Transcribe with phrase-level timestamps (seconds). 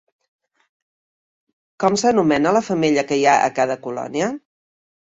[1.85, 4.37] Com s'anomena la femella que hi ha a cada colònia?